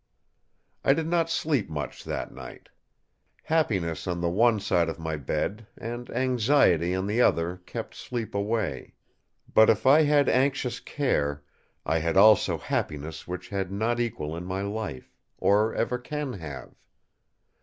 I 0.83 0.93
did 0.95 1.05
not 1.05 1.29
sleep 1.29 1.69
much 1.69 2.03
that 2.05 2.31
night. 2.33 2.69
Happiness 3.43 4.07
on 4.07 4.19
the 4.19 4.31
one 4.31 4.59
side 4.59 4.89
of 4.89 4.97
my 4.97 5.15
bed 5.15 5.67
and 5.77 6.09
Anxiety 6.09 6.95
on 6.95 7.05
the 7.05 7.21
other 7.21 7.57
kept 7.67 7.93
sleep 7.93 8.33
away. 8.33 8.95
But 9.53 9.69
if 9.69 9.85
I 9.85 10.01
had 10.01 10.27
anxious 10.27 10.79
care, 10.79 11.43
I 11.85 11.99
had 11.99 12.17
also 12.17 12.57
happiness 12.57 13.27
which 13.27 13.49
had 13.49 13.71
not 13.71 13.99
equal 13.99 14.35
in 14.35 14.43
my 14.43 14.63
life—or 14.63 15.75
ever 15.75 15.99
can 15.99 16.33
have. 16.33 16.71